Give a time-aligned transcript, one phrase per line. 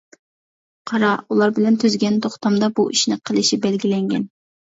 [0.91, 4.27] قارا ئۇلار بىلەن تۈزگەن توختامدا بۇ ئىشنى قىلىشى بەلگىلەنگەن.